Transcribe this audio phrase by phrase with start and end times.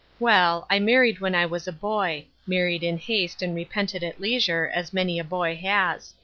[0.19, 4.71] Well, I married when I was a ooy; married in haste and repented at leisure,
[4.73, 6.15] as many a boy has.